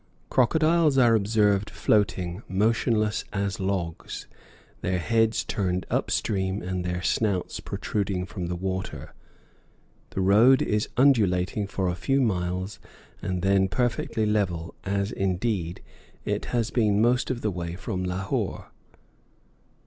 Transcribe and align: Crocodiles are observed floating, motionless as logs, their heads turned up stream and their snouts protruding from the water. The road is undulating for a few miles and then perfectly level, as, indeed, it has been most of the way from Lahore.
Crocodiles 0.31 0.97
are 0.97 1.13
observed 1.13 1.69
floating, 1.69 2.41
motionless 2.49 3.23
as 3.31 3.59
logs, 3.59 4.25
their 4.81 4.97
heads 4.97 5.43
turned 5.45 5.85
up 5.91 6.09
stream 6.09 6.59
and 6.63 6.83
their 6.83 7.03
snouts 7.03 7.59
protruding 7.59 8.25
from 8.25 8.47
the 8.47 8.55
water. 8.55 9.13
The 10.09 10.21
road 10.21 10.63
is 10.63 10.89
undulating 10.97 11.67
for 11.67 11.87
a 11.87 11.93
few 11.93 12.19
miles 12.19 12.79
and 13.21 13.43
then 13.43 13.67
perfectly 13.67 14.25
level, 14.25 14.73
as, 14.83 15.11
indeed, 15.11 15.83
it 16.25 16.45
has 16.45 16.71
been 16.71 16.99
most 16.99 17.29
of 17.29 17.41
the 17.41 17.51
way 17.51 17.75
from 17.75 18.03
Lahore. 18.03 18.71